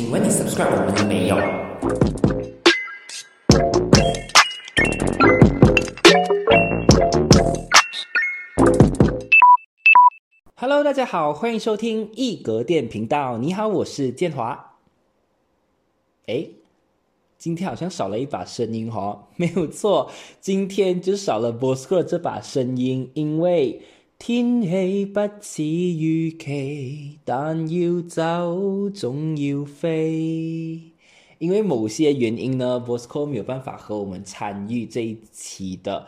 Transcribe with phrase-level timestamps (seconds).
[0.00, 1.36] 请问你 subscribe 我们了没有
[10.56, 13.36] ？Hello，大家好，欢迎收听一格电频道。
[13.36, 14.78] 你好，我是建华。
[16.26, 16.46] 哎，
[17.36, 20.10] 今天好像少了一把声音哈， 没有错，
[20.40, 23.82] 今天就少了 Bosco 这把声音，因为。
[24.22, 30.92] 天气不似预期，但要走总要飞。
[31.38, 36.06] 因为某些原因呢，Bosco 没有办法和我们参与这一期的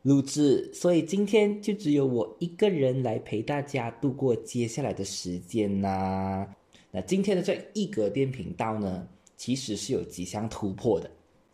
[0.00, 6.48] 录制，所以今天就只有我一个人来陪大家度过接下来的时间啦。
[6.90, 9.06] 那今天的这一格电频道呢，
[9.36, 11.10] 其实是有几项突破的。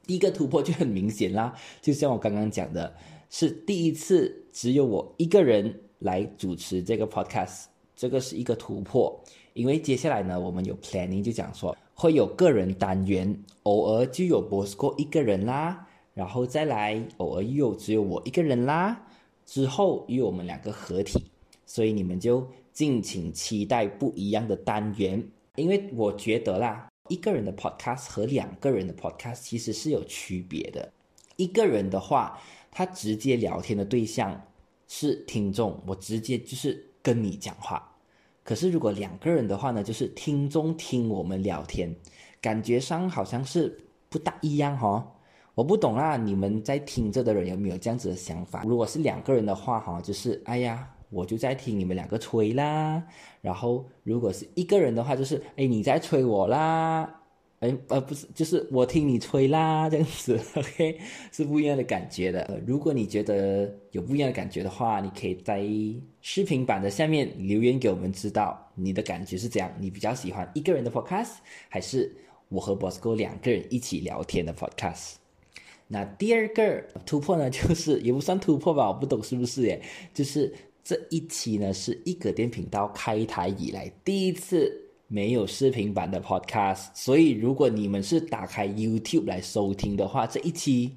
[0.07, 1.53] 第一个突破就很明显啦，
[1.83, 2.95] 就像我刚刚讲的，
[3.29, 5.81] 是第一次只有我一个人。
[6.01, 7.65] 来主持这个 podcast，
[7.95, 9.19] 这个是一个突破，
[9.55, 19.07] 因为接下来呢，我们有 planning 就讲说会有个人单元，偶尔就有 Bosco 一个人啦，然后再来偶尔又只有我一个人啦，
[19.47, 21.25] 之后又有我们两个合体，
[21.65, 30.93] 所以你们就敬请期待不一样的单元，因为我觉得啦，一个人的 podcast 和两个人的 podcast 其实是有区别的，
[31.37, 32.39] 一个人的话，
[32.71, 34.43] 他直接聊天的对象。
[34.89, 37.93] 是听众，我直接就是跟你讲话。
[38.45, 41.95] 可是如果两个人的话呢，就是听众听我们聊天，
[42.41, 43.77] 感觉上好像是
[44.09, 45.13] 不大一样哈。
[45.55, 48.63] 我不懂啊，你们在听着的人有没有这样子的想法？
[48.65, 53.03] 如果是两个人的话哈，就是哎呀，我就在听你们两个吹啦。
[53.41, 57.16] 然后如果是一个人的话，就是哎你在吹我啦。
[57.89, 60.99] 呃，不是，就是我听你吹啦，这样子， OK，
[61.33, 62.61] 是不一样的感觉的。
[62.67, 65.65] 如果你觉得有不一样的感觉的话，你可以在
[66.21, 69.73] 视频版的下面留言给我们，知道你的感觉是怎样。
[69.79, 71.35] 你比较喜欢一个人的 Podcast，
[71.69, 72.15] 还是
[72.49, 75.15] 我和 Bosco 两个人一起聊天的 Podcast？
[75.89, 79.63] 那第二个突破呢， 就是也不算突破吧，我不懂是不是？
[79.63, 79.81] 耶？
[80.13, 84.83] 就是这一期呢，是一个电频道开台以来第一次。
[85.09, 90.97] 没有视频版的 Podcast，所以如果你们是打开 YouTube 来收听的话，这一期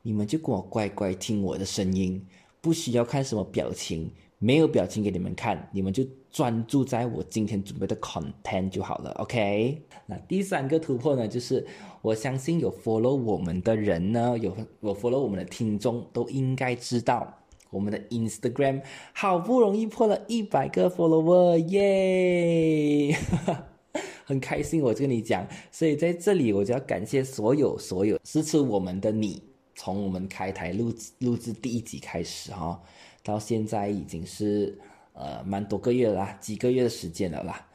[0.00, 2.24] 你们就跟我乖乖听我的声音，
[2.60, 9.10] 不需要看什么表情，没有表情给你们看，你们就专注在我今天准备的 content 就好了。
[9.18, 11.66] OK，那第三个突破呢，就是
[12.00, 17.41] 我相信有 follow 我们的人呢，有有 follow 我们的听众都应该知道。
[17.72, 18.82] 我们的 Instagram
[19.14, 23.16] 好不容易破了一百个 follower，耶！
[24.24, 29.42] 很开心，我跟你讲，所以在这里我就要感谢所有所有支持我们的你，
[29.74, 32.80] 从我们开台录录制第一集开始哈，
[33.24, 34.78] 到现在已经是
[35.14, 37.66] 呃蛮多个月啦，几个月的时间了啦。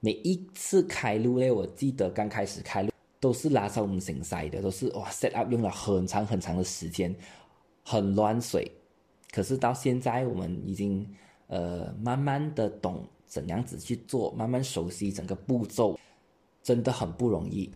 [0.00, 7.14] 每一次开录嘞，我记得刚开始开录都是拉上我们心塞的，都是哇 set up 用了很长很长的时间，
[7.82, 8.70] 很乱水。
[9.32, 11.08] 可是到现在，我们已经
[11.46, 15.98] 呃慢慢的懂怎样子去做，慢慢熟悉整个步骤，
[16.62, 17.72] 真的很不容易。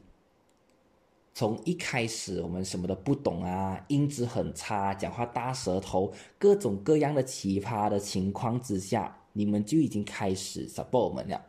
[1.32, 11.42] 从一开始我们什么都不懂啊，音质很差，讲话大舌头，各种各样的奇葩的情况之下，你们就已经开始 support 我们了。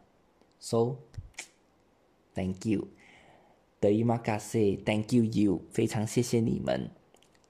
[0.59, 2.88] So，thank you，
[3.79, 6.89] 德伊玛卡西，thank you you，非常谢谢你们。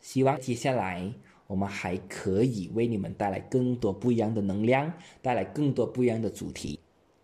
[0.02, 1.14] 希望接下来。
[1.48, 4.92] 我们还可以为你们带来更多不一样的能量，
[5.22, 6.78] 带来更多不一样的主题。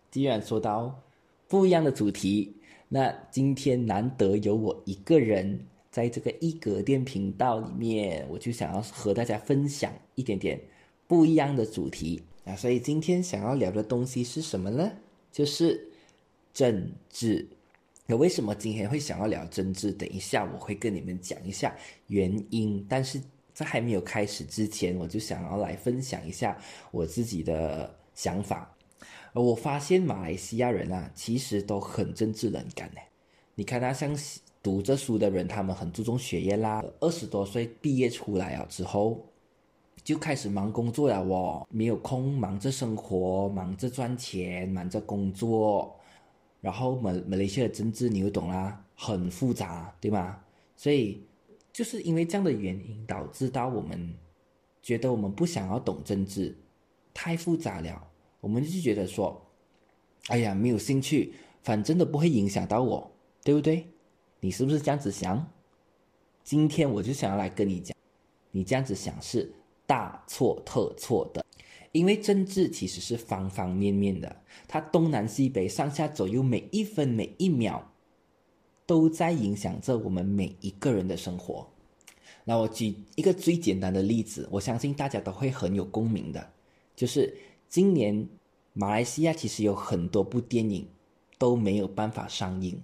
[0.10, 0.98] 既然说到
[1.50, 2.56] 不一样的主题，
[2.88, 5.60] 那今天难得有我一个人
[5.92, 10.58] 在这个一格电频道里面，我就想要和大家分享一点点
[11.06, 12.56] 不一样的主题啊。
[12.56, 14.90] 所以今天想要聊的东西是什么呢？
[15.34, 15.92] 就是
[16.54, 17.46] 政治。
[18.06, 19.92] 那为什么今天会想要聊政治？
[19.92, 21.76] 等一下我会跟你们讲一下
[22.08, 22.86] 原因。
[22.88, 23.22] 但是。
[23.54, 26.58] 在还没有开始之前，我就想要来分享一下
[26.92, 28.76] 我自己的想法。
[29.34, 33.02] 而我发现马来西亚人啊，其实都很政治冷感呢。
[33.56, 34.16] 你看他像
[34.62, 36.84] 读着书的人，他们很注重学业啦。
[37.00, 39.24] 二十多岁毕业出来啊之后，
[40.04, 45.96] 就开始忙工作了哦，没有空忙着生活，忙着赚钱，忙着工作。
[46.62, 50.40] 然后马马来西亚的政治你又懂啦，很复杂，对吗？
[50.76, 51.24] 所以。
[51.74, 54.14] 就是因为这样的原因，导致到我们
[54.82, 56.56] 觉得我们不想要懂政治，
[57.14, 58.08] 太复杂了。
[58.40, 59.44] 我们就觉得说，
[60.28, 61.34] 哎呀，没有兴趣，
[61.64, 63.12] 反正都不会影响到我，
[63.44, 63.88] 对不对？
[64.40, 65.50] 你是不是这样子想？
[66.44, 67.98] 今天我就想要来跟你讲，
[68.52, 69.52] 你这样子想是
[69.88, 71.44] 大错特错的。
[71.94, 77.93] 因为政治其实是方方面面的，它东南西北、上下左右，每一分每一秒
[78.94, 81.68] 都在影响着我们每一个人的生活。
[82.44, 86.48] 那我举一个最简单的例子，我相信大家都会很有共鸣的，
[86.96, 87.36] 就是
[87.68, 88.30] 今年
[88.74, 90.88] 马来西亚其实有很多部电影
[91.40, 92.80] 都没有办法上映。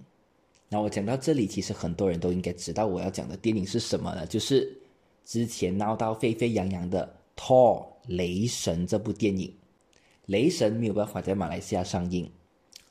[0.68, 4.76] 那我讲到这里，其实很多人都应该知道我要讲的电影是什么了，就是
[5.24, 7.08] 之前闹到沸沸扬扬的
[7.40, 9.46] 《Thor 雷神》这部电影，
[10.26, 12.28] 《雷神》没有办法在马来西亚上映。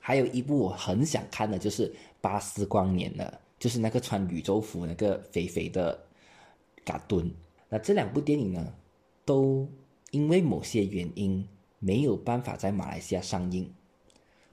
[0.10, 1.88] 还有一部我很想看的，就是
[2.20, 6.00] 《巴斯光年》了，就是那个穿宇宙服那个肥肥的。
[6.84, 7.32] 嘎顿，
[7.70, 8.74] 那这两部电影呢，
[9.24, 9.70] 都
[10.10, 11.48] 因为某些原因
[11.78, 13.72] 没有办法在马来西亚上映。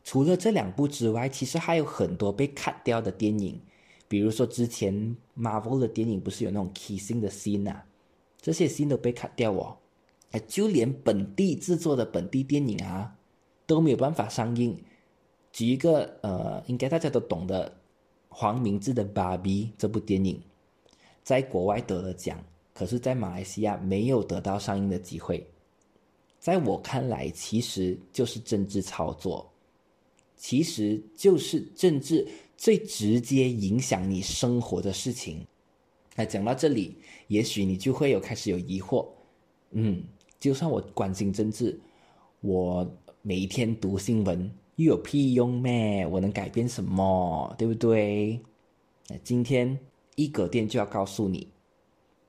[0.05, 3.59] 除了这两部之外，其实还有很多被 cut 掉的电影，
[4.07, 7.87] 比如说之前 Marvel 的电影不是有那种 kissing 的 scene 啊，
[8.43, 9.79] 这些 scene 都被 cut 掉哦。
[10.33, 13.17] 哎，就连本地制作的本地电影啊
[13.67, 14.79] 都没有办法上映。
[15.57, 17.75] 举一个呃，应该大家都懂的
[18.29, 20.39] 黄明志的《芭比》这部电影。
[21.23, 22.39] 在国外得了奖，
[22.75, 25.47] 可是，在马来西亚没有得到上映的机会。
[26.39, 29.51] 在我看来，其实就是政治操作，
[30.37, 35.43] 其实就是政治最直接影响你生活的事情。
[36.15, 36.99] 那讲到这里，
[37.29, 39.09] 也许你就会有开始有疑惑。
[39.71, 40.05] 嗯，
[40.39, 41.81] 就算我关心政治，
[42.43, 42.87] 我
[43.23, 46.07] 每一天读新闻又有屁用咩？
[46.07, 47.55] 我能改变什么？
[47.59, 48.41] 对不对？
[49.09, 49.79] 那今天。
[50.19, 51.47] 一格电就要告诉你，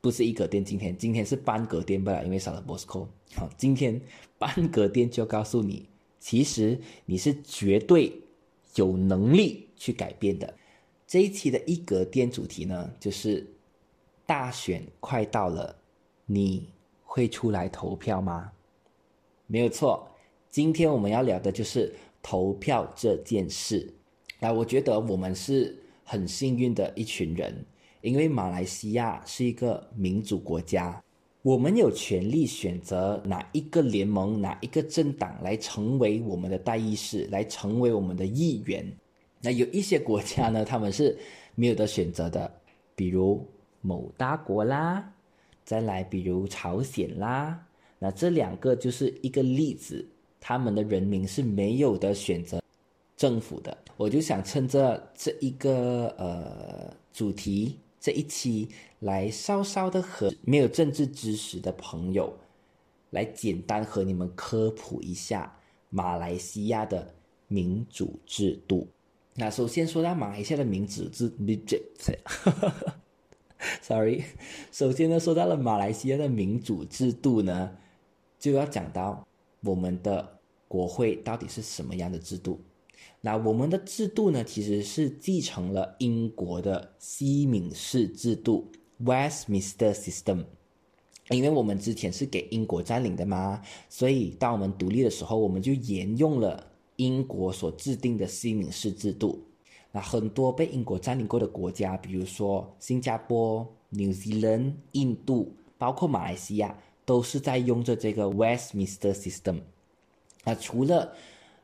[0.02, 3.08] 不是一格电，今天今天是半格电不了，因为少了 Bosco。
[3.34, 4.02] 好，今天
[4.38, 5.88] 半格电就要告诉你，
[6.20, 8.12] 其实你是绝对
[8.76, 10.54] 有能力去改变的。
[11.08, 13.48] 这一期的一格电主题呢，就是
[14.26, 15.74] 大选快到了，
[16.26, 16.68] 你
[17.06, 18.52] 会出来投票吗？
[19.46, 20.06] 没有错，
[20.50, 21.96] 今天我们要聊的就是
[22.30, 23.94] 投票这件事。
[24.38, 27.66] 那我觉得我们是很幸运的一群人。
[28.02, 31.02] 因为马来西亚是一个民主国家，
[31.42, 38.86] 我们有权利选择哪一个联盟、哪一个政党来成为我们的代议士，来成为我们的议员。
[39.42, 41.18] 那有一些国家呢， 他们是
[41.56, 42.52] 没有的选择的，
[42.94, 43.46] 比如
[43.82, 45.14] 某大国啦，
[45.64, 47.66] 再来比如朝鲜啦。
[48.00, 50.08] 那这两个就是一个例子，
[50.40, 52.62] 他们的人民是没有的选择
[53.16, 53.78] 政府的。
[53.96, 57.80] 我就想趁着这一个呃主题。
[58.00, 58.70] 这一期
[59.00, 62.32] 来稍稍的和没有政治知识的朋友，
[63.10, 65.54] 来简单和你们科普一下
[65.90, 67.14] 马来西亚的
[67.48, 68.88] 民主制度。
[69.34, 71.28] 那首先说到马来西亚的民主制，
[73.82, 74.24] sorry，
[74.72, 77.76] 首先呢说到了马来西亚的民主制度呢，
[78.40, 79.27] 就要讲到
[79.62, 82.60] 我们的国会到底是什么样的制度。
[83.22, 88.72] 那我们的制度呢，其实是继承了英国的西敏寺制度
[89.04, 90.46] （Westminster System）。
[91.30, 99.44] 因为我们之前是给英国占领的嘛，所以当我们独立的时候，我们就沿用了英国所制定的西敏寺制度。
[99.92, 106.78] 那很多被英国占领过的国家，比如说新加坡、New Zealand、印度，包括马来西亚，
[107.08, 109.62] 都是在用着这个 Westminster System。
[110.44, 111.14] 那除了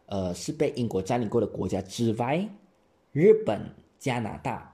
[0.06, 2.48] 呃，是被英国占领过的国家之外，
[3.12, 3.60] 日本、
[4.00, 4.74] 加拿大，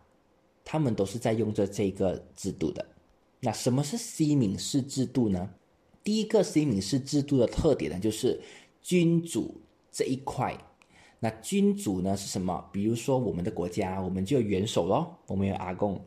[0.63, 2.85] 他们都是在用着这个制度的。
[3.39, 5.49] 那什么是西敏式制度呢？
[6.03, 8.39] 第一个西敏式制度的特点呢，就是
[8.81, 9.55] 君主
[9.91, 10.55] 这一块。
[11.19, 12.69] 那君主呢是什么？
[12.71, 15.99] 比如说我们的国家，我们就有元首咯，我们有阿公。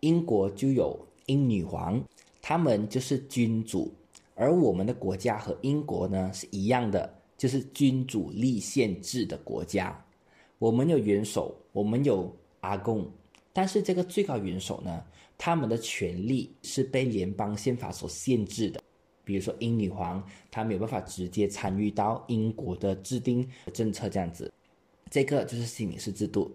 [0.00, 2.02] 英国就有英女皇，
[2.42, 3.90] 他们就是君主。
[4.34, 7.18] 而我们的国家和英国呢是一样的。
[7.38, 10.00] 就是君主立宪制的国家，
[10.60, 13.10] 我们有元首，我们有阿公，
[13.52, 15.02] 但是这个最高元首呢，
[15.36, 18.80] 他们的权力是被联邦宪法所限制的。
[19.24, 24.52] 比如说英女皇，她没有办法直接参与到英国的制定政策这样子。
[25.10, 26.48] 这个就是西敏式制度。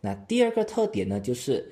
[0.00, 1.70] 那第二个特点呢，就是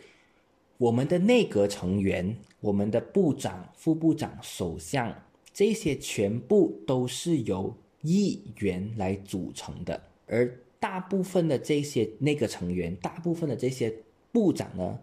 [0.78, 5.12] 我们的内阁成员，我们的部长、副部长、首相，
[5.52, 13.94] 这些全部都是由议员来组成的，而大部分的这些那个成员，大部分的这些
[14.32, 14.98] 部长呢，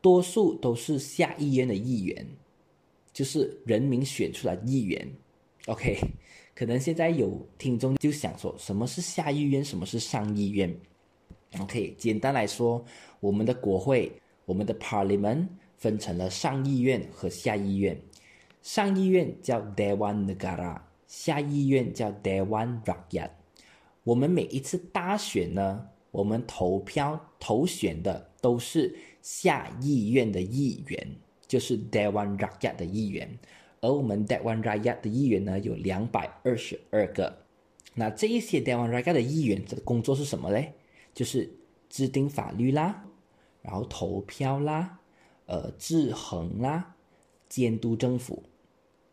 [0.00, 2.26] 多数都是下议院的议员，
[3.12, 5.06] 就是人民选出来议员。
[5.66, 5.98] OK，
[6.54, 10.74] 可能现在有听众就想说，什么是下议院，什么是上议院
[11.58, 12.82] ？OK，简单来说，
[13.20, 14.10] 我们的国会，
[14.46, 18.00] 我们的 Parliament 分成了上议院和下议院，
[18.68, 20.82] 上议院叫 Dewan Negara。
[21.06, 23.30] 下议院叫 Dewan Rakyat。
[24.04, 33.38] 我们每一次大选呢，我们投票投选的都是下议院的议员，就是 Dewan Rakyat 的议员。
[33.80, 37.38] 而我们 Dewan Rakyat 的议员呢，有两百二十二个。
[37.94, 40.74] 那这一些 Dewan Rakyat 的议员的工作是什么嘞？
[41.14, 41.50] 就是
[41.88, 43.06] 制定法律啦，
[43.62, 44.98] 然后投票啦，
[45.46, 46.96] 呃，制衡啦，
[47.48, 48.42] 监督政府，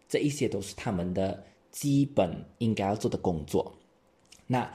[0.08, 3.74] 这一些都是他们的基本应该要做的工作。
[4.48, 4.72] 那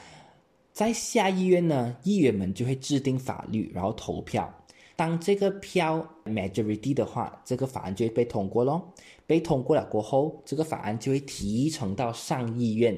[0.73, 4.53] 在下议院呢，议员们就会制定法律，然后投票。
[4.97, 8.93] 当这个票 majority 的话，这个法案就会被通过咯。
[9.27, 12.95] 被通过了过后，这个法案就会提呈到上议院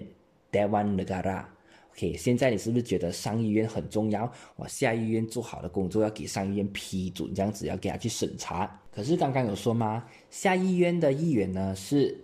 [0.51, 1.45] d e v a n Negara。
[1.95, 4.31] OK，现在你是不是觉得上议院很重要？
[4.57, 8.81] 我下议院做好的工作要给上议院批准，这样子要给他去审查。
[8.91, 10.03] 可是刚刚有说吗？
[10.31, 12.19] 下议院的议员呢是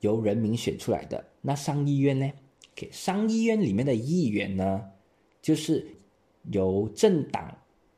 [0.00, 2.30] 由人民选出来的，那上议院呢
[2.76, 4.84] ？OK，上议院里面的议员呢，
[5.42, 5.84] 就是
[6.52, 7.52] 由政党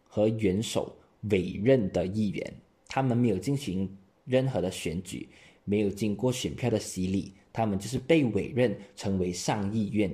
[0.08, 0.96] 和元首
[1.28, 2.54] 委任的议员，
[2.88, 5.28] 他们没有进行任何的选举，
[5.64, 10.10] 没有经过选票的洗礼，他们就是被委任成为上议院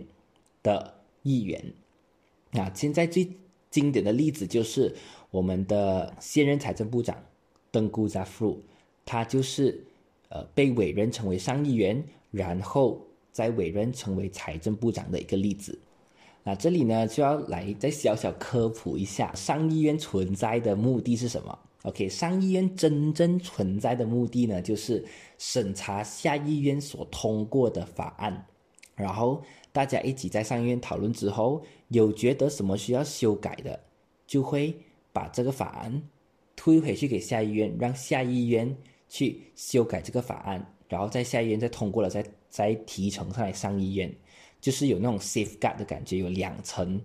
[0.64, 0.95] 的。
[1.26, 1.60] 议员，
[2.52, 3.28] 那现在最
[3.70, 4.94] 经典的例子就是
[5.30, 7.16] 我们的现任财政部长
[7.72, 8.62] 登古扎夫，
[9.04, 9.84] 他就是
[10.28, 15.78] 呃被委任成为上议员，然后再委任成为财政部长的一个例子。
[16.44, 25.04] 那这里呢就要来再小小科普一下，上议院存在的目的是什么？OK，上议院真正存在的目的呢，就是
[25.38, 28.46] 审查下议院所通过的法案，
[28.96, 29.40] 然后。
[29.72, 33.78] 大家一起在上议院讨论之后，有觉得什么需要修改的，
[34.26, 34.74] 就会
[35.12, 36.02] 把这个法案
[36.56, 38.74] 推回去给下议院，让下议院
[39.06, 44.10] 去修改这个法案，然后在下议院再通过了，再再提呈上来上议院，
[44.62, 46.98] 就是有那种 safeguard 的感觉，有两层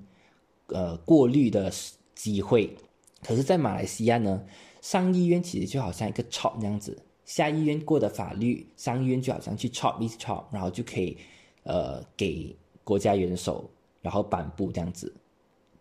[0.68, 1.70] 呃过滤的
[2.16, 2.74] 机会。
[3.22, 4.46] 可是，在马来西亚呢，
[4.80, 11.18] 上议院其实就好像一个 chop 那样子，下议院过的法律，上议院就好像去 chop 一 chop，然后就可以
[11.64, 12.56] 呃给。
[12.84, 13.70] 国家元首，
[14.02, 15.14] 然后颁布这样子，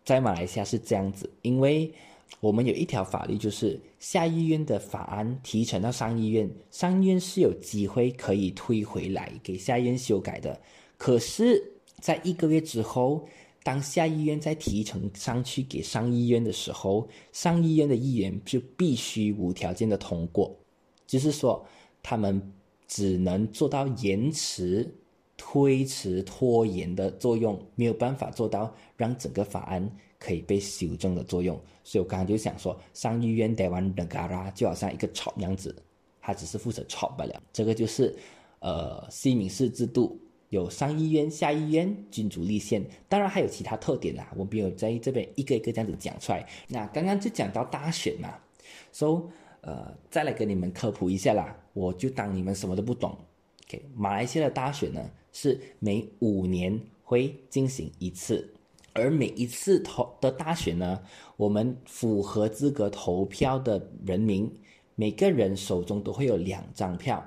[0.05, 1.91] 在马来西亚是这样子，因为
[2.39, 10.57] 我们有一条法律，就是下议院的法案提呈到上议院，上议院是有机会可以推回来给下议院修改的。
[10.95, 13.27] 可是，在一个月之后，
[13.63, 20.55] 当下议院再提呈上去给上议院的时候，上议院的议员就必须无条件的通过，
[21.07, 21.65] 就是说，
[22.03, 22.53] 他们
[22.87, 24.95] 只能做到延迟。
[25.43, 35.75] 推迟拖延的作用没有办法做到让整个法案可以被修正的作用，所以我刚刚就想说，上议院台湾的嘎啦就好像一个 chop 样子，
[36.21, 37.41] 它只是负责 chop 罢了。
[37.51, 38.15] 这个就是
[38.59, 46.47] 呃西敏式制度，有上议院、下议院，君主立宪，当然还有其他特点啦，我没有在这边一个一个这样子讲出来。
[46.67, 48.35] 那刚刚就讲到大选嘛
[48.91, 49.23] ，so
[49.61, 53.17] 呃再来跟你们科普一下啦，我就当你们什么都不懂。
[53.67, 55.01] OK，马来西亚的大选呢？
[55.31, 58.53] 是每五年会进行一次，
[58.93, 61.01] 而每一次投的大选呢，
[61.37, 64.51] 我们符合资格投票的人民，
[64.95, 67.23] 每个人手中都会有两张票，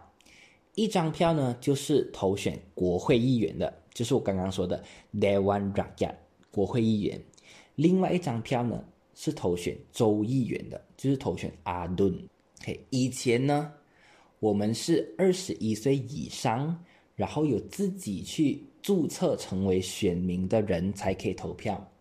[0.74, 4.82] 一张票呢就是投选国会议员的，就是我刚刚说的
[5.14, 6.14] Dewan Rakyat
[6.50, 7.20] 国会议员，
[7.76, 8.84] 另外一张票呢
[9.14, 12.12] 是投选州议员的，就是投选阿顿。
[12.60, 13.72] OK，以前呢，
[14.40, 16.84] 我们是二十一岁以上。
[17.16, 21.92] 然后有自己去注册成为选民的人才可以投票，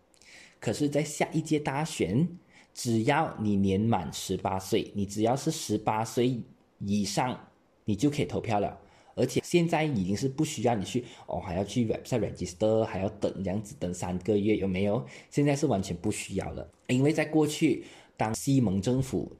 [0.58, 2.28] 可是，在下一届大选，
[2.74, 6.40] 只要你年满十八岁，你只要是十八岁
[6.80, 7.38] 以上，
[7.84, 8.76] 你就可以投票了。
[9.14, 15.06] 而且现在已经是不需要你去哦，还要去 website register，还要等这样子等三个月，有没有？
[15.30, 17.84] 现在是完全不需要了，因为在过去
[18.16, 19.30] 当西蒙政府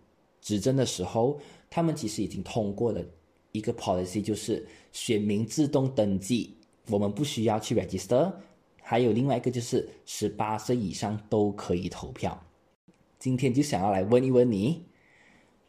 [0.41, 3.05] 执政的时候，他们其实已经通过了。
[3.55, 6.53] 一个 policy 就是选民自动登记，
[6.89, 8.33] 我们不需要去 register。
[8.83, 12.39] 还有另外一个就是十八岁以上都可以投票。
[13.17, 14.85] 今天就想要来问一问你，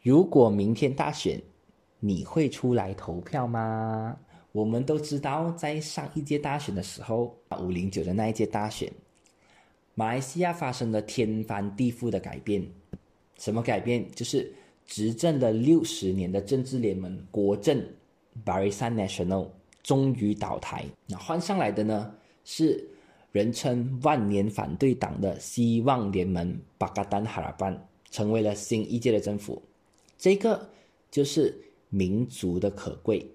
[0.02, 1.40] 如果明天大选，
[2.00, 4.18] 你会出来投票吗？
[4.50, 8.92] 我们都知道，在上一届大选的时候，五零九的那一届大选，
[9.94, 12.66] 马来西亚发生了天翻地覆的改变。
[13.38, 14.04] 什么改变？
[14.10, 14.52] 就是。
[14.86, 17.84] 执政了六十年的政治联盟国政
[18.44, 19.48] Barisan Nasional
[19.82, 22.14] 终于倒台，那换上来的呢
[22.44, 22.88] 是
[23.32, 27.78] 人称万年反对党的希望联盟 Pakatan Harapan
[28.10, 29.60] 成为了新一届的政府。
[30.16, 30.68] 这个
[31.10, 31.54] 就是
[31.88, 33.30] 民族的可贵，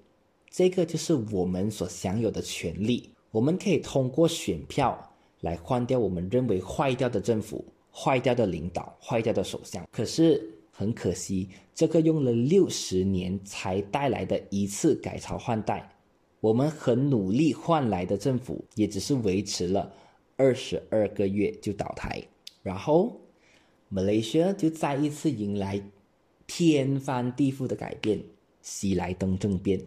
[0.50, 3.10] 这个就是我们所享有的权利。
[3.32, 9.88] 我们可以通过选票来换掉我们认为坏掉的政府、坏掉的领导、坏掉的首相。
[9.92, 10.44] 可是
[10.82, 15.88] 很可惜，这个用了六十年才带来的一次改朝换代，
[16.40, 19.94] 我们很努力换来的政府，也只是维持了
[20.38, 22.20] 二十二个月就倒台，
[22.64, 23.16] 然后
[23.90, 25.80] 马来西亚就再一次迎来
[26.48, 28.20] 天翻地覆的改变，
[28.64, 29.80] 喜来登政变。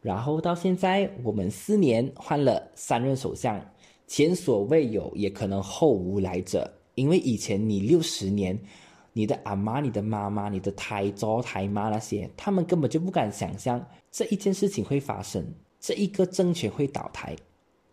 [0.00, 3.60] 然后到现在，我们四年换了三任首相，
[4.06, 6.72] 前所未有，也可能后无来者。
[6.94, 8.56] 因为以前你六十年，
[9.12, 15.44] 你的阿妈、你的妈妈、你的台祖、台妈那些，他们根本就不敢想象这一件事情会发生，
[15.78, 17.36] 这一个政权会倒台，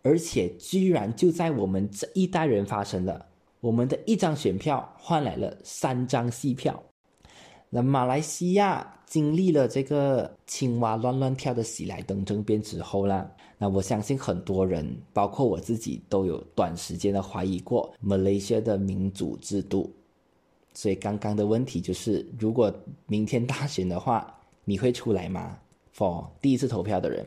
[0.02, 3.26] 而且居然就在我们这一代人发生了。
[3.60, 6.82] 我们的一张选票换来了三张戏票。
[7.68, 19.94] 那马来西亚经历了这个青蛙乱乱跳的喜来登政变之后啦，那我相信很多人，包括我自己，都有短时间的怀疑过马来西亚的民主制度。
[20.72, 22.72] 所以刚刚的问题就是，如果
[23.06, 24.34] 明天大选的话，
[24.64, 25.58] 你会出来吗
[25.96, 27.26] ？For 第一次投票的人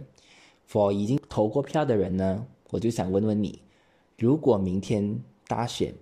[0.69, 2.45] ，For 已经投过票的人呢？
[2.71, 3.62] 我就想问问你，
[4.17, 5.93] 如果明天大选，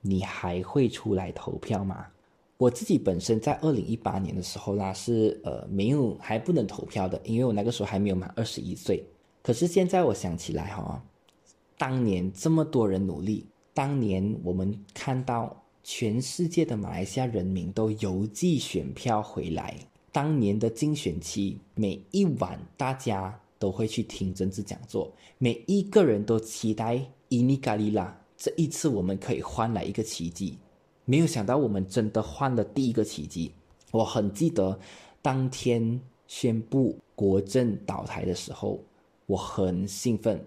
[0.00, 2.06] 你还会出来投票吗？
[2.56, 9.04] 我自己本身在二零一八年的时候啦，是呃没有还不能投票的，因为我那个时候还没有满二十一岁。
[9.42, 11.02] 可是现在我想起来哈，
[11.76, 19.76] 当年这么多人努力，当年我们看到全世界的马来西亚人民都邮寄选票回来，
[20.10, 26.98] 当年的竞选期，每一晚大家都会去听政治讲座，每一个人都期待
[27.28, 30.58] 伊尼加里拉这一次我们可以换来一个奇迹。
[31.04, 33.52] 没有想到，我们真的换了第一个奇迹。
[33.90, 34.80] 我很记得
[35.20, 38.80] 当天宣布国政倒台的时候，
[39.26, 40.42] 我很兴奋。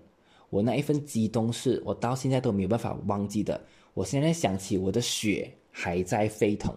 [0.49, 3.61] 我那一份激动是我到现在都没有办法忘记的。
[3.97, 6.71] 我现在想起，我的血还在沸腾。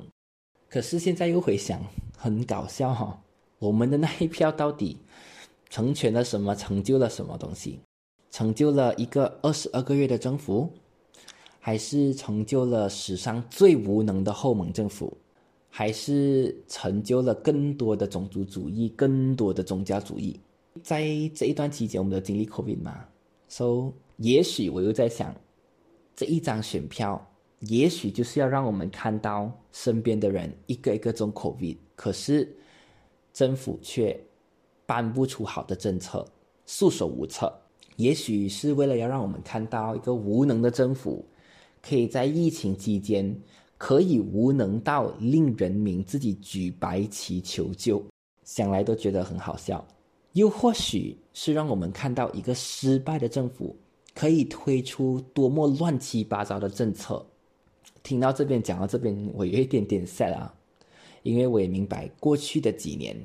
[0.71, 1.79] 可是现在又回想，
[2.17, 3.23] 很搞笑哈。
[3.59, 4.97] 我们的那一票到底
[5.69, 6.57] 成全了什么？
[6.57, 7.79] 成就了什么东西？
[8.31, 10.67] 成就了一个二十二个月的征服？
[11.59, 15.15] 还是成就了史上最无能的后蒙政府，
[15.69, 20.41] 还是成就了更多的种族主义、更多的宗教主义？
[20.83, 21.03] 在
[21.35, 23.05] 这一段期间，我们都经历 COVID 嘛
[23.47, 25.37] ，so 也许我又在想，
[26.21, 27.19] 这一张选票，
[27.61, 32.47] 也许就是要让我们看到身边的人一个一个中 COVID，可是
[33.33, 34.23] 政府却
[34.85, 36.31] 颁不出好的政策，
[36.67, 37.51] 束手无策。
[37.97, 41.25] 也许是为了要让我们看到一个无能的政府。
[41.81, 43.35] 可以在疫情期间，
[43.79, 48.05] 可以无能到令人民自己举白旗求救，
[48.45, 49.83] 想来都觉得很好笑。
[50.35, 53.75] 又或许是让我们看到一个失败的政府
[54.21, 57.25] 可以推出多么乱七八糟的政策。
[58.03, 60.55] 听到这边讲到这边，我有一点点 sad 啊，
[61.23, 63.17] 因为我也明白过去的几年。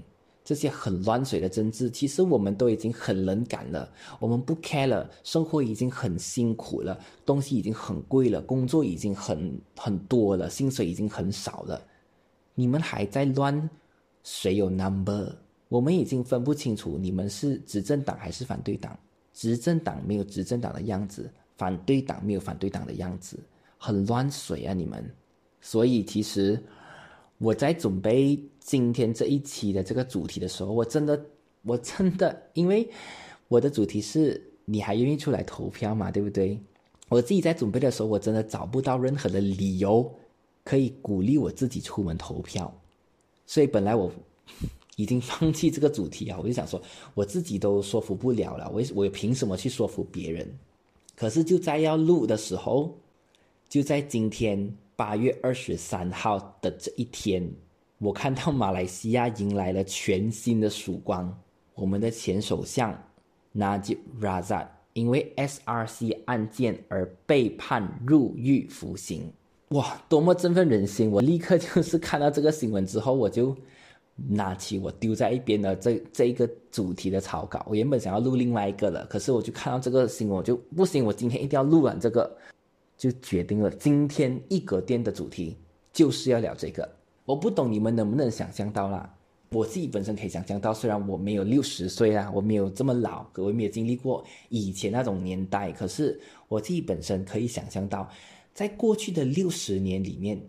[0.42, 11.82] 这些很乱水的政治，其实我们都已经很冷感了，我们不 care 了，生活已经很辛苦了，东西已经很贵了，工作已经很很多了，薪水已经很少了，
[12.54, 13.70] 你们还在乱，
[14.24, 15.36] 谁有 number？
[15.68, 18.98] 我们已经分不清楚你们是执政党还是反对党，
[19.36, 23.38] 执政党没有执政党的样子，反对党没有反对党的样子，
[23.78, 25.08] 很乱水啊你们，
[25.62, 26.60] 所以其实。
[27.38, 31.26] 我在准备今天这一期的这个主题的时候，我真的，
[31.64, 32.90] 我真的，因为
[33.50, 36.10] 我的主题是你还愿意出来投票吗？
[36.10, 36.58] 对不对？
[37.10, 40.10] 我自己在准备的时候，我真的找不到任何的理由
[40.64, 42.74] 可以鼓励我自己出门投票，
[43.46, 44.10] 所以本来我
[44.96, 46.82] 已经 放弃这个主题啊，我就想说，
[47.14, 50.48] 我自己都说服不了了，我我凭什么去说服别人？
[51.16, 52.98] 可是就在要录的时候，
[53.70, 54.76] 就在今天。
[54.98, 57.46] 八月二十三号的这一天，
[57.98, 61.38] 我看到马来西亚迎来了全新的曙光。
[61.74, 62.98] 我们的前首相
[63.54, 69.30] Najib Razak 因为 SRC 案件而被判入狱服刑。
[69.72, 71.12] 哇，多么振奋人心！
[71.12, 73.54] 我立刻就是看到这个新闻之后，我就
[74.16, 77.66] 拿起我丢在一边的这这一个主题的草稿。
[77.70, 82.38] 我原本想要录另外一个的，可是我就看到这个新闻，我就不行，我今天一定要录完这个。
[82.98, 85.58] 就决定了今天一格店的主题
[85.92, 86.90] 就是要聊这个。
[87.26, 89.14] 我不懂你们能不能想象到啦？
[89.50, 98.10] 我自己本身可以想象到，虽然我没有六十岁啦，我没有这么老，我没有经历过以前那种年代，可是我自己本身可以想象到，
[98.54, 100.42] 在过去的六十年里面，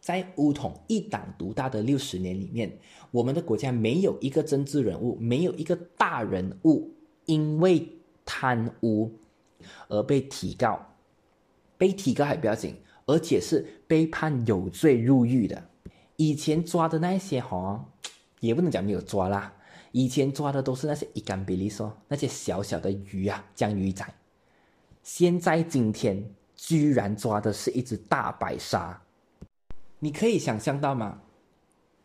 [0.00, 2.78] 在乌统一党独大的六十年里面，
[3.10, 6.94] 我们的国家没有一个政治人物，没有一个大人物
[7.26, 7.86] 因为
[8.24, 9.12] 贪污
[9.88, 10.94] 而被提告，
[11.76, 15.68] 被提告还不要紧，而且是被判有罪入狱的。
[16.16, 17.84] 以前抓的那些哈，
[18.40, 19.54] 也不能讲没有抓啦，
[19.92, 24.06] 以前抓的都是那些一干比利说那些小小的鱼啊，江鱼仔。
[25.02, 29.02] 现在今天居然抓的是一只大白鲨。
[30.00, 31.20] 你可以想象到吗？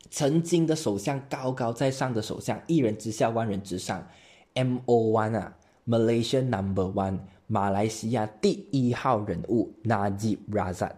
[0.09, 4.07] 曾经的首相高高在上的首相，一人之下万人之上
[4.53, 10.91] ，M O One 啊，Malaysia Number One，马来西亚第一号人物 Najib Razak，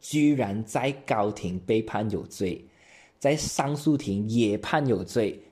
[0.00, 2.64] 居然在高庭被判有罪，
[3.18, 5.42] 在上诉庭也判有罪，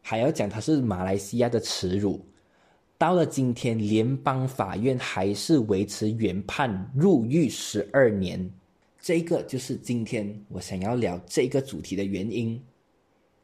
[0.00, 2.24] 还要讲他是马来西亚的耻辱。
[2.96, 8.50] 到了今天，联邦法院还是维持原判，入狱十二年。
[9.00, 12.62] 这个就是今天我想要聊这个主题的原因，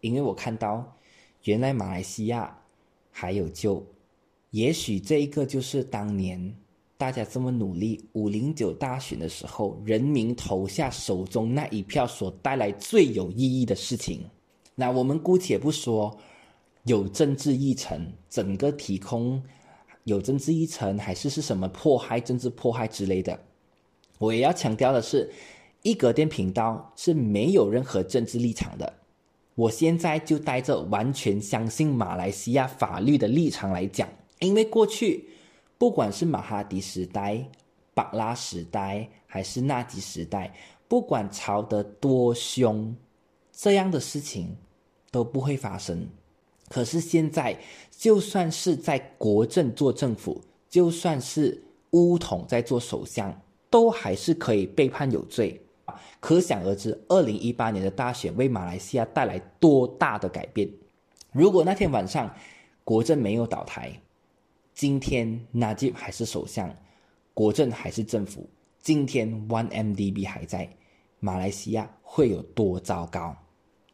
[0.02, 0.96] 因为我看到
[1.44, 2.58] 原来马来西亚
[3.10, 3.84] 还有救，
[4.50, 6.54] 也许这一个就是当年
[6.98, 14.20] 大家这么努力五零九大选的时候，人民投下手中那一票所带来最有意义的事情。
[14.74, 16.14] 那我们姑且不说
[16.84, 19.42] 有政治议程，整个提空
[20.04, 23.40] 有政治议程，还是是什么迫害、政治迫害之类的。
[24.18, 25.30] 我也要强调的是，
[25.82, 28.92] 一格电频道是没有任何政治立场的。
[29.54, 34.08] 我现在就带着完全相信马来西亚法律的立场来讲，
[34.40, 35.28] 因为过去
[35.78, 37.42] 不管是马哈迪时代、
[37.94, 40.54] 巴拉时代，还是纳吉时代，
[40.88, 42.94] 不管吵得多凶，
[43.52, 44.56] 这样的事情
[45.10, 46.06] 都不会发生。
[46.68, 47.58] 可是现在，
[47.90, 53.34] 就算是在国政做政府，就算是乌统在做首相。
[53.76, 55.60] 都还是可以被判有罪，
[56.18, 60.66] 可想而知，二零一八年的大选为马来西亚带来多大的改变。
[61.30, 62.34] 如果那天晚上
[62.84, 63.92] 国政没有倒台，
[64.72, 66.74] 今天纳吉还是首相，
[67.34, 68.48] 国政还是政府，
[68.80, 70.70] 今天 One MDB 还在，
[71.20, 73.36] 马来西亚会有多糟糕？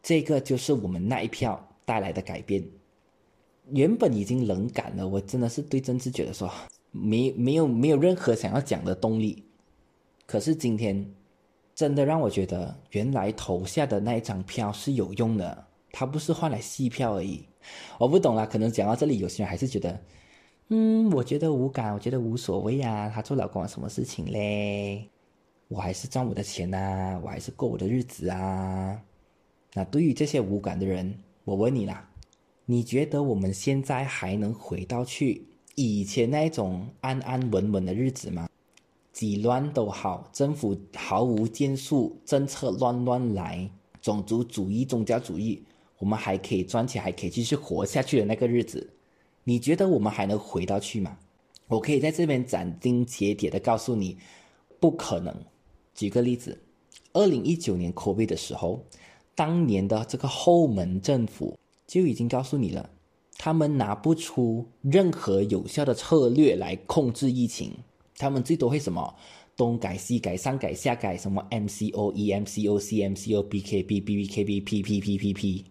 [0.01, 2.65] 这个就是我们那一票带来的改变。
[3.73, 6.49] 原本已经冷感了，我真的是对政治觉得说
[6.93, 9.43] 没没有没有任何想要讲的动力。
[10.27, 11.05] 可是今天，
[11.75, 17.45] 真的让我觉得，原来投下的那一张票是有用的，它不是换来戏票而已。
[17.99, 20.01] 我不懂啦，可能讲到这里，有些人还是觉得，
[20.69, 25.09] 嗯，我觉得无感，我觉得无所谓啊，他做了关我什么事情嘞？
[25.69, 29.01] 我还是赚我的钱呐，我还是过我的日子啊。
[29.75, 32.09] 那对于这些无感的人，我问你啦，
[32.67, 38.49] 你觉得我们现在还能回到去以前那种安安稳稳的日子吗？
[39.13, 43.71] 几乱都好，政府毫无建树，政策乱乱来，
[44.01, 45.63] 种族主义、宗教主义，
[45.99, 48.91] 我们还可以赚钱，还可以继续活下去的那个日子，
[49.45, 51.19] 你觉得我们还能回到去吗？
[51.69, 54.17] 我可以在这边斩钉截铁的告诉你，
[54.81, 55.35] 不可能。
[55.95, 56.59] 举个例子，
[57.13, 58.83] 二零一九年 COVID 的时候，
[59.35, 62.89] 当年的这个后门政府就已经告诉你了，
[63.37, 67.73] 他们拿不出任何有效的策略来控制疫情。
[68.23, 69.15] 他们最多会什么
[69.57, 75.65] 东改西改上改下改什么 MCO EMCO CMCO BKB BBKB PPPPP，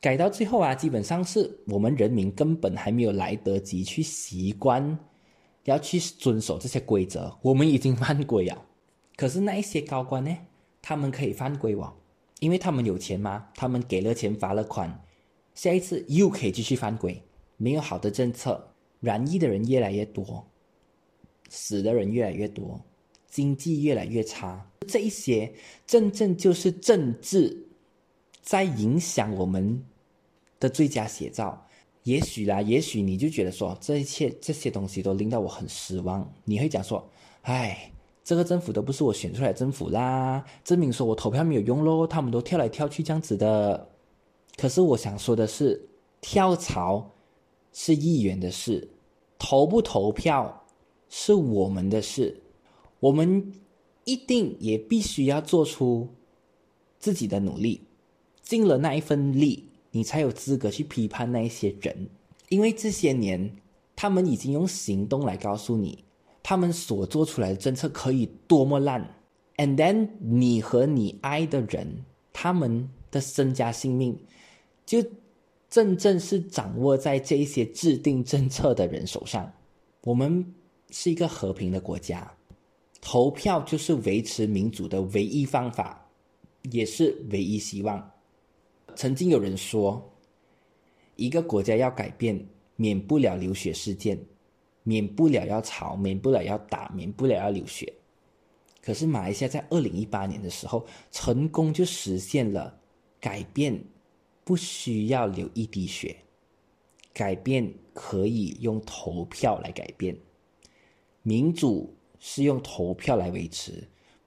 [0.00, 4.96] 改到最后啊，基本上是我们人民根本还没有来得及去习惯，
[5.64, 8.64] 要去遵守这些规则，我们已经犯规了。
[9.16, 10.36] 可是那一些高官呢，
[10.80, 11.92] 他们可以犯规哦，
[12.38, 15.04] 因为他们有钱嘛，他们给了钱罚了款，
[15.52, 17.20] 下一次又可以继续犯规。
[17.56, 20.46] 没有好的政策，染疫的人越来越多。
[21.48, 22.80] 死的人越来越多，
[23.28, 25.52] 经济越来越差，这一些
[25.86, 27.66] 真正就是政治
[28.42, 29.84] 在影响我们
[30.60, 31.64] 的最佳写照。
[32.04, 36.26] 也许啦，也许你就觉得说这一切这些东西都令到我很失望。
[36.44, 37.06] 你会讲说
[37.42, 37.92] ：“哎，
[38.24, 43.88] 这个政府都不是我选出来的政府啦，证明说我投票没有用喽，他们都跳来跳去这样子的。”
[44.56, 45.88] 可是我想说的是，
[46.20, 47.10] 跳槽
[47.72, 48.88] 是议员的事，
[49.38, 50.57] 投不投票？
[51.08, 52.42] 是我们的事，
[53.00, 53.52] 我们
[54.04, 56.08] 一定也必须要做出
[56.98, 57.82] 自己的努力，
[58.42, 62.08] 尽了那一份力，你才有资格去批判那一些人。
[62.50, 63.56] 因为这些年，
[63.96, 66.04] 他们已经用行动来告诉你，
[66.42, 69.14] 他们所做出来的政策可以多么烂。
[69.56, 74.18] And then，你和你爱的人，他们的身家性命，
[74.84, 75.02] 就
[75.70, 79.52] 真正是掌握在这一些制定政策的人手上。
[80.02, 80.54] 我们。
[80.90, 82.34] 是一个和平的国家，
[83.00, 86.10] 投票就是维持民主的唯一方法，
[86.70, 88.10] 也是唯一希望。
[88.96, 90.12] 曾经有人说，
[91.16, 92.46] 一个国家要改变，
[92.76, 94.18] 免不了流血事件，
[94.82, 97.92] 免不了要吵，免不了要打，免不了要流血。
[98.80, 102.80] 可是马来西亚在二零一八年的时候，成功就实现了
[103.20, 103.84] 改变，
[104.44, 106.16] 不需要流一滴血，
[107.12, 110.16] 改变可以用投票来改变，
[111.28, 111.94] 民主。
[112.20, 113.72] 是用投票来维持，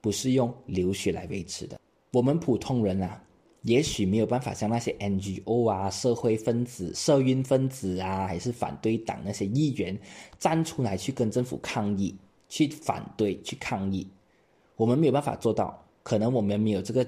[0.00, 1.78] 不是用流血来维持的。
[2.10, 3.22] 我们普通人啊，
[3.64, 9.94] 也许没有办法像那些 NGO 啊、社会分子、社运分子啊，还是反对党那些议员
[10.38, 12.16] 站出来去跟政府抗议、
[12.48, 14.08] 去反对、去抗议。
[14.76, 17.06] 我们没有办法做到，可能我们没有这个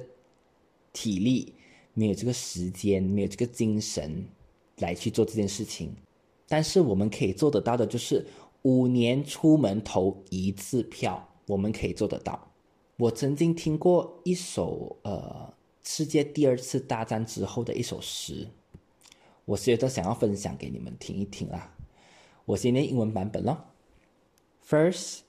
[0.92, 1.50] 体力，
[1.94, 4.22] 没有这个时间，没有这个精神
[4.80, 5.90] 来去做这件事情。
[6.46, 8.22] 但是我们可以做得到的，就是。
[8.64, 12.50] 五年出门投一次票，我们可以做得到。
[12.96, 18.48] 我曾经听过一首呃世界第二次大战之后的一首诗，
[19.44, 21.76] 我觉得想要分享给你们听一听啊。
[22.46, 23.66] 我先念英文版本咯。
[24.66, 25.20] First,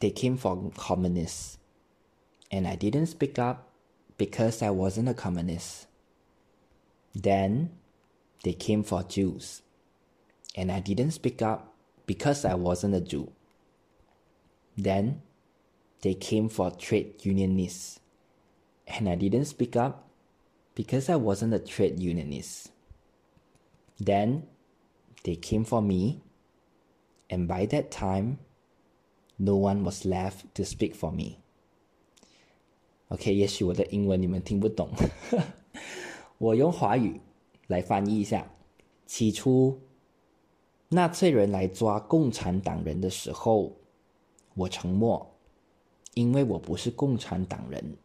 [0.00, 1.54] they came for communists,
[2.50, 3.68] and I didn't speak up
[4.18, 5.84] because I wasn't a communist.
[7.14, 7.68] Then,
[8.42, 9.60] they came for Jews,
[10.54, 11.72] and I didn't speak up
[12.07, 13.31] because I wasn't a Jew.
[14.77, 15.21] Then
[16.01, 17.99] they came for trade unionists,
[18.87, 20.09] and I didn't speak up
[20.75, 22.71] because I wasn't a trade unionist.
[23.99, 24.43] Then
[25.23, 26.21] they came for me,
[27.29, 28.39] and by that time,
[29.37, 31.37] no one was left to speak for me.
[33.09, 34.89] OK，也许我的英文你们听不懂，
[36.39, 37.21] 我用华语
[37.67, 38.51] 来翻译一下。
[39.05, 39.79] 起初
[40.90, 43.76] 纳粹人来抓共产党人的时候，
[44.54, 45.34] 我沉默，
[46.14, 47.96] 因为我不是共产党人。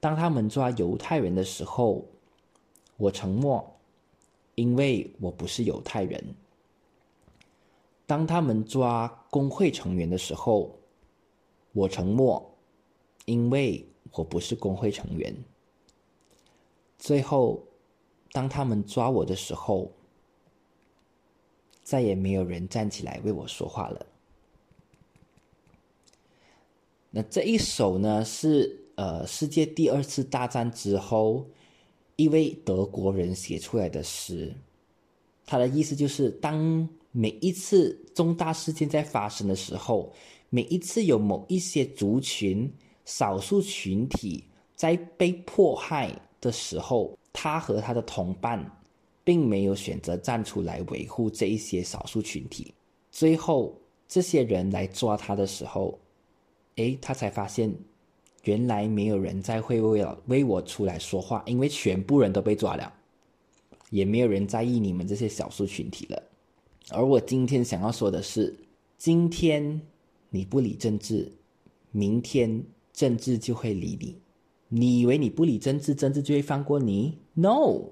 [0.00, 2.06] 当他们抓犹太人的时候，
[2.96, 3.78] 我沉默，
[4.54, 6.34] 因为我不是犹太人。
[8.06, 10.78] 当他们抓工会成员的时候，
[11.72, 12.56] 我沉默，
[13.26, 15.36] 因为我不是工会成员。
[16.98, 17.62] 最后，
[18.32, 19.92] 当他们抓我的时候，
[21.86, 24.04] 再也没有人站起来为我说话了。
[27.12, 31.48] 那这一首呢，是呃世界第二次大战之后
[32.16, 34.52] 一位德国人写出来的诗。
[35.46, 40.12] 他的意思就是，当每一次重大事件在发生的时候，
[40.50, 42.68] 每一次有某一些族群、
[43.04, 44.42] 少数群体
[44.74, 48.60] 在被迫害的时候，他和他的同伴。
[49.26, 52.72] 并没有选择站出来维护这一些少数群体，
[53.10, 55.98] 最后这些人来抓他的时候，
[56.76, 57.74] 诶，他才发现
[58.44, 62.92] 原来没有人再会为了为我出来说话，因为全部人都被抓了，
[63.90, 66.22] 也没有人在意你们这些少数群体了。
[66.90, 68.54] 而我今天想要说的是，
[68.96, 69.80] 今天
[70.30, 71.32] 你不理政治，
[71.90, 72.62] 明天
[72.92, 74.16] 政治就会理你。
[74.68, 77.90] 你以为你不理政治，政治就会放过你？No。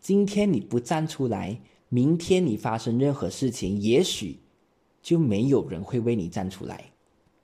[0.00, 4.38] 今天你不站出来，明天你发生任何事情，也许
[5.02, 6.92] 就没有人会为你站出来。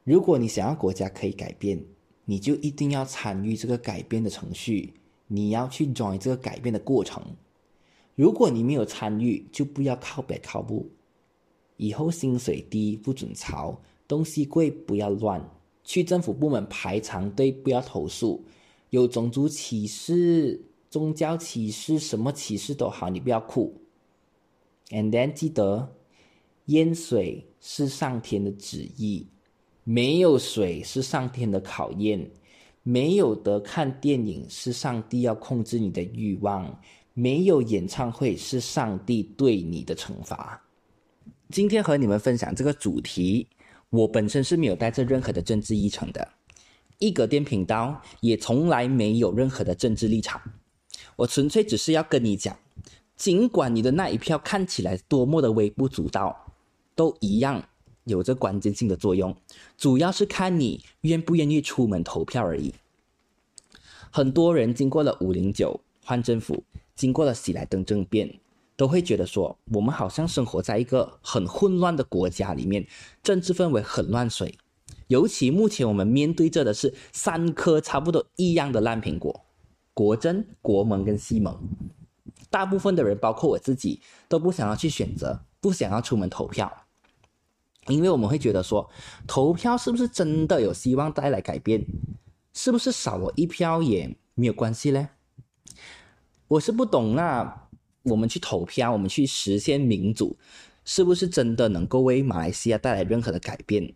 [0.04, 1.82] 如果你想要国家可以改变，
[2.24, 4.94] 你就一定要参与这个改变的程序，
[5.26, 7.22] 你要去 join 这个改变的过程。
[8.14, 10.88] 如果你没有参与，就不要靠北靠步。
[11.76, 15.50] 以后薪水低不准吵，东西贵不要乱，
[15.82, 18.44] 去政府部门排长队不要投诉，
[18.90, 20.62] 有种族歧视。
[20.94, 23.74] 宗教启示，什么启示都好，你不要哭。
[24.90, 25.92] And then 记得，
[26.66, 29.26] 淹水是上天的旨意，
[29.82, 32.30] 没有水是上天的考验，
[32.84, 36.80] 没有得看电影是上帝要控制你的欲望，
[37.12, 40.62] 没有演唱会是上帝对你的惩罚。
[41.48, 43.48] 今天和你们分享这个主题，
[43.90, 46.28] 我本身是没有带着任何的政治议程的，
[47.00, 50.40] 一格电频道也从来没有任何的政治立场。
[51.16, 52.56] 我纯粹只是要跟你讲，
[53.16, 56.52] 尽管你的那一票看起来多么的微不足道，
[56.94, 57.68] 都一样
[58.04, 59.36] 有着关键性的作用。
[59.76, 62.74] 主要是看你愿不愿意出门投票而已。
[64.10, 66.62] 很多人经过了五零九换政府，
[66.94, 68.38] 经过了喜来登政变，
[68.76, 72.86] 都会觉得说，我们好像生活在一个很混乱的国家里面，
[73.22, 74.54] 政治氛围很乱水。
[75.08, 79.44] 尤其目前我们面对着的是三颗差不多一样的烂苹果。
[79.94, 81.56] 国政、国盟跟西盟，
[82.50, 86.86] 大部分的人，包括我自己，都不想要去选择，不想要出门投票。
[87.86, 88.90] 因为我们会觉得说，
[89.26, 91.86] 投票是不是真的有希望带来改变？
[92.52, 95.08] 是不是少我一票也没有关系嘞？
[96.48, 97.68] 我是不懂，那
[98.02, 100.36] 我们去投票，我们去实现民主，
[100.84, 103.94] 是不是真的能够为马来西亚带来任何的改变？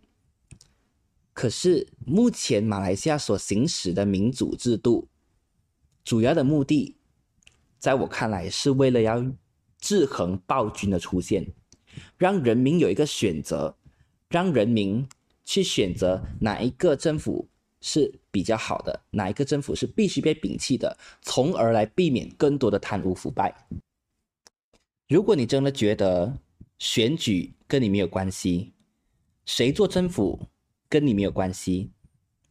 [1.33, 5.07] 可是目前马来西亚所行使的民主制度，
[6.09, 6.95] 主要的目的，
[7.77, 9.23] 在我看来是为了要
[9.77, 11.45] 制衡暴君的出现，
[12.17, 13.77] 让人民有一个选择，
[14.27, 15.07] 让人民
[15.45, 17.47] 去选择哪一个政府。
[17.81, 23.55] 是比较好的，哪一个政府是必须被摒弃的，从而来避免更多的贪污腐败。
[25.07, 26.39] 如果你真的觉得
[26.79, 28.73] 选举跟你没有关系，
[29.45, 30.47] 谁做政府
[30.89, 31.91] 跟你没有关系，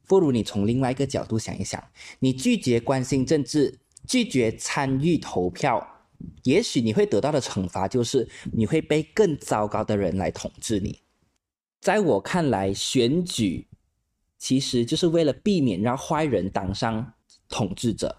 [0.08, 1.80] 不如你从另外一个角度想一想：
[2.18, 5.86] 你拒绝关心政治，拒绝参与投票，
[6.42, 11.00] 也许你会得到的惩罚就是你会被更糟糕的人来统治你。
[11.80, 13.66] 在我看来，选举。
[14.40, 17.14] 其实就是为了避免让坏人当上
[17.48, 18.18] 统治者。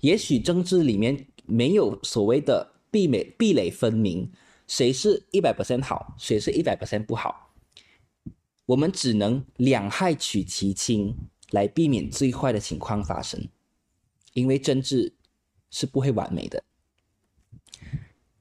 [0.00, 4.30] 也许政治里面没有所谓的壁垒壁垒分明，
[4.68, 7.51] 谁是一百 percent 好，谁是一百 percent 不好。
[8.66, 11.14] 我们只能两害取其轻，
[11.50, 13.48] 来避免最坏的情况发生。
[14.34, 15.14] 因为政治
[15.70, 16.62] 是不会完美的。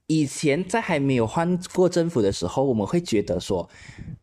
[0.08, 3.70] 以前在还没有换过政府的时候，我们会觉得说：“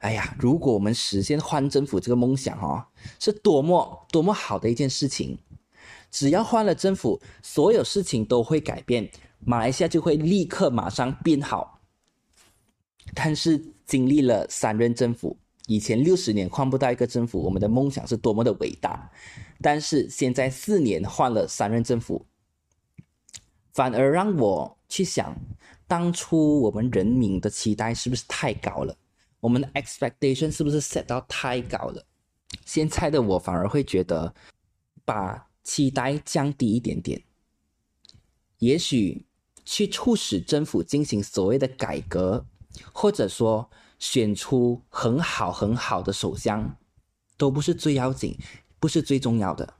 [0.00, 2.84] 哎呀，如果我们实现换政府这个梦想哦，
[3.18, 5.38] 是多么多么好的一件事情！
[6.10, 11.80] 只要换了政府，所有事情都会改变，马来西亚就会立刻马上变好。”
[13.14, 19.10] 但是经历了三任政府，以前六十年换不到一个政府，我们的梦想是多么的伟大！
[19.60, 22.24] 但是现在四年换了三任政府，
[23.74, 25.36] 反而让我去想。
[25.86, 28.96] 当初我们人民的期待是不是太高了？
[29.40, 32.02] 我们的 expectation 是不是 set 到太高了？
[32.64, 34.34] 现在的我反而会觉得，
[35.04, 37.22] 把期待降低一点点，
[38.58, 39.26] 也许
[39.66, 42.46] 去促使政府进行所谓的改革，
[42.92, 46.76] 或者说选出很好很好的首相，
[47.36, 48.36] 都不是最要紧，
[48.78, 49.74] 不是最重要的。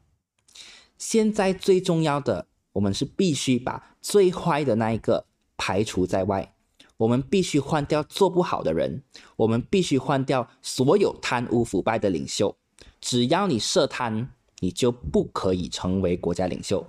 [0.97, 5.27] 现在最重要的，我们是必须把最坏的那一个。
[5.61, 6.55] 排除在外，
[6.99, 9.03] 我们必须换掉做不好的人，
[9.35, 12.57] 我们必须换掉所有贪污腐败的领袖。
[13.01, 14.29] 只要你涉贪，
[14.61, 16.87] 你就不可以成为国家领袖。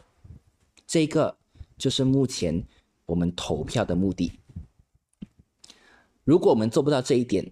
[0.85, 1.35] 这个
[1.79, 2.63] 就是目前
[3.07, 4.33] 我们投票的目的。
[6.29, 7.51] 如果我们做不到这一点，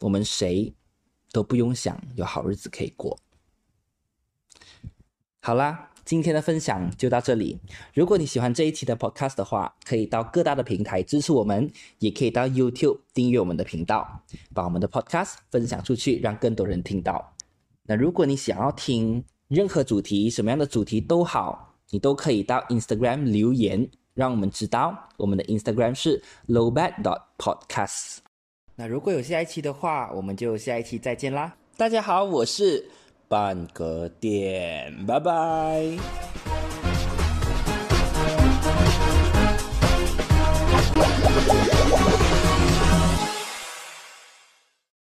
[0.00, 0.74] 我们谁
[1.30, 3.16] 都不用想有好日子可以过。
[5.38, 5.86] 好啦。
[6.02, 7.60] 今天的分享就到这里。
[7.94, 11.70] 如果你喜欢这一期的 Podcast 的话，可以到各大的平台支持我们，
[12.00, 17.36] 也可以到 YouTube 订阅我们的频道，把我们的 Podcast 分享出去，让更多人听到。
[17.84, 28.18] 那如果你想要听任何主题，什么样的主题都好，你都可以到 Instagram 留言，让我们知道我们的 Instagram 是 lowbad dot podcasts。
[28.76, 31.54] 那如果有下一期的话，我们就下一期再见啦！
[31.76, 32.90] 大家好，我是
[33.28, 35.96] 半个点，拜拜。